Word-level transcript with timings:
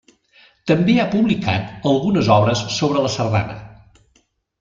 També 0.69 0.93
ha 1.01 1.09
publicat 1.11 1.85
algunes 1.91 2.31
obres 2.37 2.63
sobre 2.79 3.05
la 3.05 3.13
sardana. 3.17 3.59